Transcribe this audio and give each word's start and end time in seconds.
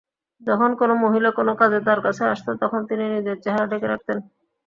যখন 0.41 0.69
কোন 0.79 0.91
মহিলা 1.03 1.29
কোন 1.31 1.49
কাজে 1.55 1.79
তার 1.87 1.99
কাছে 2.05 2.23
আসত 2.33 2.47
তখন 2.61 2.81
তিনি 2.89 3.03
নিজের 3.15 3.37
চেহারা 3.43 3.65
ঢেকে 3.71 3.87
রাখতেন। 3.89 4.17